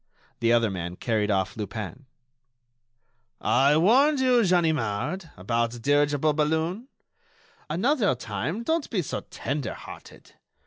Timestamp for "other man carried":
0.51-1.29